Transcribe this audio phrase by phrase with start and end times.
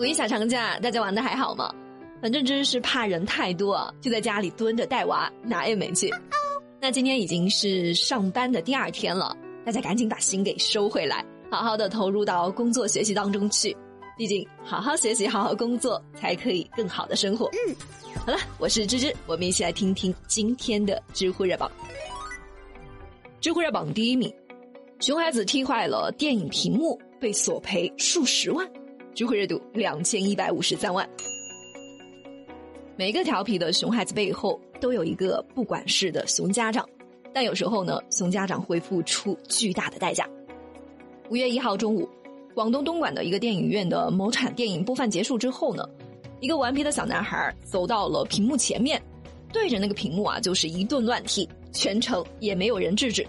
[0.00, 1.70] 五一小长假，大家玩的还好吗？
[2.22, 6.10] 反正真是怕人太多，就在家里蹲着带娃，哪也没去。
[6.80, 13.76] 那今天已经是上班的第二天了，大家赶紧把心给收回来，好好的投入到工作学习当中去。
[14.16, 17.50] 毕竟，好好学习，好好工作，才可以更好的生活。
[17.52, 17.76] 嗯，
[18.24, 21.70] 好了，我是芝芝，我们一起来听听今天的知乎热榜。
[23.38, 24.34] 知乎热榜第一名，
[24.98, 28.66] 熊孩子踢坏了电影屏幕，被索赔数十万。
[29.14, 31.08] 知乎热度两千一百五十三万。
[32.96, 36.86] 每个调皮的熊孩子背后都有一个不管事的熊家长，
[37.32, 40.28] 但有时候呢，熊家长会付出巨大的代价。
[41.30, 42.08] 五月一号中午，
[42.54, 45.88] 广东东莞的一个电影院的某场电影播放结束之后呢，
[46.40, 49.00] 一个顽皮的小男孩走到了屏幕前面，
[49.52, 53.26] 对着那个屏幕啊就是一顿乱踢，全程也没有人制止。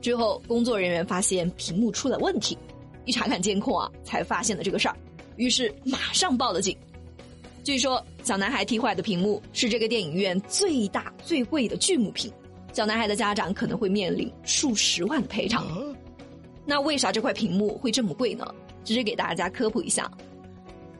[0.00, 2.56] 之后工作人员发现屏幕出了问题，
[3.04, 4.96] 一查看监控啊，才发现了这个事儿，
[5.36, 6.76] 于是马上报了警。
[7.62, 12.30] 据说小男孩踢坏的屏幕是这个电影院最大最贵的巨幕屏，
[12.72, 15.66] 小男孩的家长可能会面临数十万的赔偿。
[16.66, 18.46] 那为啥这块屏幕会这么贵呢？
[18.84, 20.10] 只是给大家科普一下，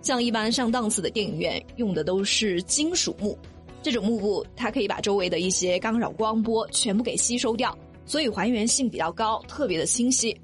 [0.01, 3.39] 像一般上档次的电影院用的都是金属幕，
[3.83, 10.35] 这种幕布它可以把周围的一些干扰光波全部给吸收掉，所以还原性比较高，特别的清晰。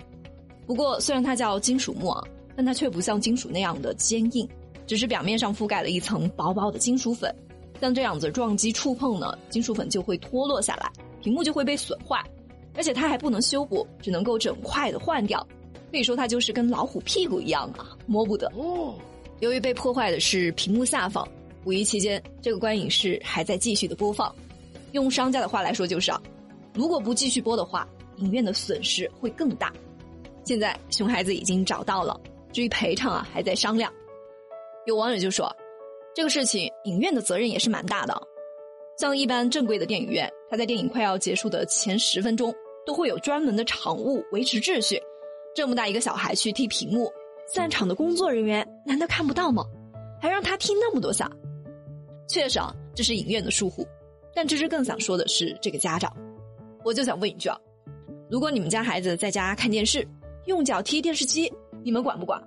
[0.71, 2.23] 不过虽然它叫金属木啊，
[2.55, 4.49] 但它却不像金属那样的坚硬。
[4.87, 7.35] 只是表面上覆盖了一层薄薄的金属粉，
[7.81, 10.89] 像这样子撞击触碰呢，金属粉就会脱落下来，
[11.21, 12.25] 屏幕就会被损坏，
[12.73, 15.45] 而且它还不能修补，只能够整块的换掉，
[15.91, 18.47] 可以说它就是跟老虎屁股一样啊，摸不得。
[18.55, 18.95] 哦，
[19.41, 21.27] 由于被破坏的是屏幕下方，
[21.65, 24.33] 五一期间这个观影室还在继续的播放，
[24.93, 26.23] 用商家的话来说就是啊，
[26.75, 29.73] 如果不继续播的话，影院的损失会更大。
[30.51, 32.21] 现在熊孩子已经找到了，
[32.53, 33.89] 至于赔偿啊，还在商量。
[34.85, 35.49] 有网友就说，
[36.13, 38.21] 这个事情影院的责任也是蛮大的。
[38.99, 42.53] 像一般正规的电影院，它在电影快要结束的前十分钟，
[42.85, 45.01] 都会有专门的场务维持秩序。
[45.55, 47.09] 这么大一个小孩去踢屏幕，
[47.55, 49.65] 散场的工作人员难道看不到吗？
[50.21, 51.31] 还让他踢那么多下？
[52.27, 53.87] 确实啊，这是影院的疏忽。
[54.35, 56.13] 但芝芝更想说的是，这个家长，
[56.85, 57.57] 我就想问一句啊：
[58.29, 60.05] 如果你们家孩子在家看电视，
[60.47, 61.53] 用脚踢电视机，
[61.83, 62.41] 你们管不管？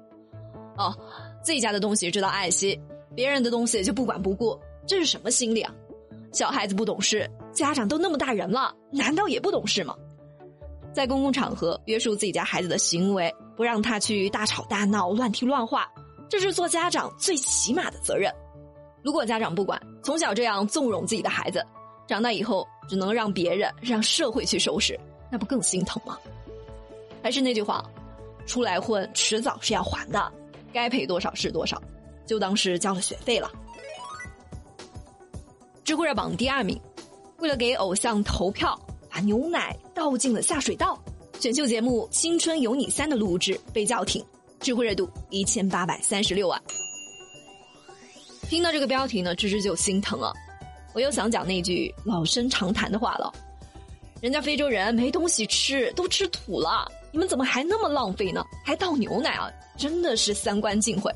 [0.78, 0.96] 哦。
[1.44, 2.80] 自己家的东西知道爱惜，
[3.14, 5.76] 别人的东西就不管不顾，这是什么心理啊？
[6.32, 9.94] 小孩子不懂事，家长都那么大人了，难道也不懂事吗？
[10.94, 15.86] 在公共场合约束自己家孩子的行为，不让他去大吵大闹、乱踢乱画，
[16.30, 18.34] 这是做家长最起码的责任。
[19.04, 21.62] 如果家长不管，从小这样纵容自己的孩子，
[22.08, 24.98] 长大以后只能让别人、让社会去收拾，
[25.30, 26.18] 那不更心疼吗？
[27.24, 27.84] 还是那句话，
[28.46, 30.32] 出来混，迟早是要还的。
[30.74, 31.82] 该赔多少是多少，
[32.26, 33.50] 就当是交了学费了。
[35.86, 36.80] 知乎热榜第二名，
[37.38, 38.78] 为了给偶像投票，
[39.10, 41.02] 把牛奶倒进了下水道。
[41.40, 44.24] 选秀节目《青春有你三》的录制被叫停，
[44.60, 46.62] 知乎热度一千八百三十六万。
[48.50, 50.34] 听到这个标题呢，芝芝就心疼了。
[50.94, 53.34] 我又想讲那句老生常谈的话了：
[54.22, 58.44] 人家非洲人没东西吃，都吃土了，你们怎么还那么浪费呢？
[58.66, 59.48] 还倒牛奶啊？
[59.78, 61.14] 真的是三观尽毁。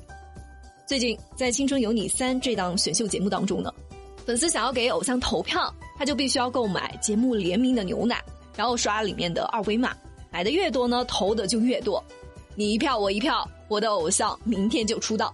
[0.85, 3.74] 最近在《青春有你三》这档选秀节目当中呢，
[4.24, 8.24] 粉丝想要给偶像投票，他就必须要购买节目联名的牛奶，
[8.56, 9.97] 然后刷里面的二维码，
[10.30, 12.02] 买的越多呢，投的就越多。
[12.53, 15.34] 你一票我一票，我的偶像明天就出道。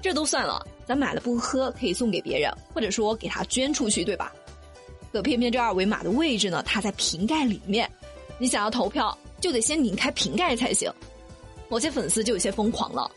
[0.00, 4.32] 这都算了，咱买了不喝可以送给别人，或者说给他捐出去，对吧？
[5.10, 7.90] 可偏偏这二维码的位置呢，它在瓶盖里面，
[8.38, 10.92] 你想要投票就得先拧开瓶盖才行。
[11.68, 13.10] 某些粉丝就有些疯狂了，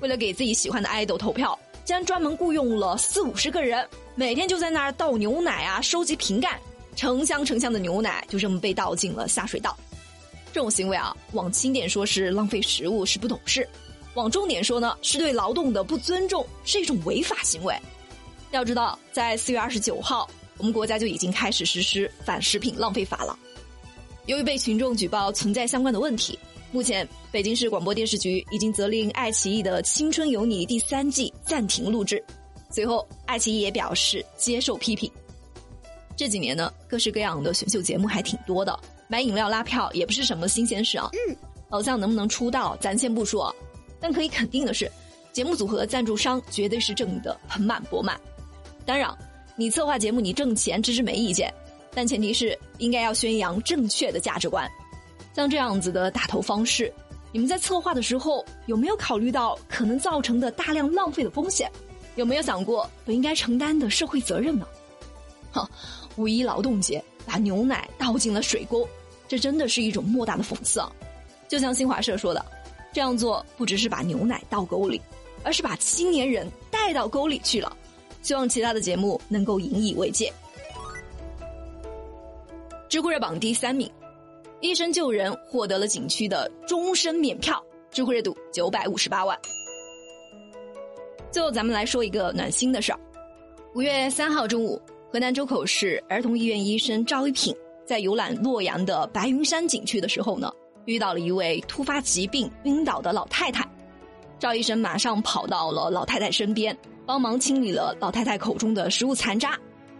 [0.00, 6.60] 为了给自己喜欢的爱豆投票，竟然专门雇佣了四五十个人，每天就在那儿倒牛奶啊，收集瓶盖，
[6.94, 9.76] 成箱成箱的牛奶就这么被倒进了下水道。
[10.52, 13.62] 这种行为啊，往轻点说是浪费食物，是不懂事；
[14.14, 17.74] 往重点说呢，是对劳动的不尊重，是一种违法行为。
[18.52, 23.38] 要知道，在四月二十九号，我们国家就已经开始实施反食品浪费法了。
[24.26, 26.38] 由于被群众举报存在相关的问题。
[26.72, 32.22] 目前，北京市广播电视局已经责令爱奇艺的《青春有你》第三季暂停录制。
[32.70, 35.10] 随后，爱奇艺也表示接受批评。
[36.16, 38.76] 这几年呢，各式各样的选秀节目还挺多的，
[39.06, 41.08] 买饮料拉票也不是什么新鲜事啊。
[41.28, 41.36] 嗯，
[41.70, 43.54] 偶像能不能出道，咱先不说，
[44.00, 44.90] 但可以肯定的是，
[45.32, 48.20] 节目组合赞助商绝对是挣得盆满钵满。
[48.84, 49.16] 当然，
[49.54, 51.52] 你策划节目，你挣钱，这是没意见，
[51.96, 54.70] 但前提是应该要宣扬正确的价值观。
[55.32, 56.92] 像这样子的打头方式，
[57.32, 61.72] 你们在策划的时候有没有考虑到可能造成的大量浪费的风险？
[62.16, 64.66] 有没有想过本应该承担的社会责任呢？
[65.50, 65.66] 哈，
[66.16, 68.86] 五一劳动节把牛奶倒进了水沟，
[69.26, 70.92] 这真的是一种莫大的讽刺啊！
[71.48, 72.44] 就像新华社说的，
[72.92, 75.00] 这样做不只是把牛奶倒沟里，
[75.42, 77.74] 而是把青年人带到沟里去了。
[78.20, 80.30] 希望其他的节目能够引以为戒。
[82.96, 83.86] 知乎热榜第三名，
[84.62, 89.38] 医生救人获得了景区的终身免票，知乎热度九百五十八万。
[91.30, 92.98] 最后，咱们来说一个暖心的事儿。
[93.74, 94.80] 五月三号中午，
[95.12, 97.54] 河南周口市儿童医院医生赵一品
[97.84, 100.50] 在游览洛阳的白云山景区的时候呢，
[100.86, 103.62] 遇到了一位突发疾病晕倒的老太太。
[104.38, 109.54] 赵医生马上跑到了老太太身边，帮忙清理了老太太口中的食物残渣。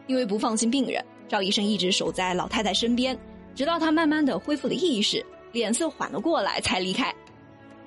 [0.07, 3.19] 因为不放心病人，赵医生一直守在老太太身边，
[3.55, 7.15] 直到她慢慢的恢复了意识，脸色缓了过来才离开。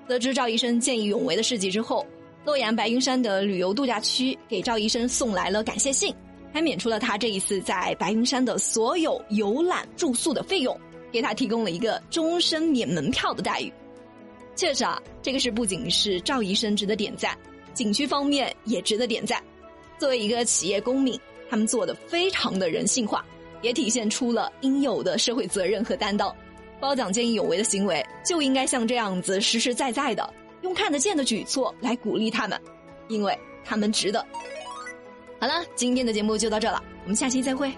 [0.08, 2.06] 得知赵医生见义勇为的事迹之后。
[2.46, 6.16] 洛阳白云山的旅游度假区给赵医生送来了感谢信，
[6.54, 10.76] 还免除了他这一次在白云山的所有游览住宿的费用，
[11.12, 13.72] 给他提供了一个终身免门票的待遇。
[14.56, 17.38] 确实啊，这个事不仅是赵医生值得点赞，
[17.74, 19.44] 景区方面也值得点赞。
[20.00, 23.26] 作为一个企业公民，他们做的非常的人性化，
[23.62, 26.34] 也体现出了应有的社会责任和担当。
[26.80, 30.34] 褒奖见义勇为的行为就应该像这样子实实在在的。
[30.62, 32.60] 用看得见的举措来鼓励他们，
[33.08, 34.26] 因为他们值得。
[35.40, 37.72] 好了，今天的节目就到这了，我们下期再会。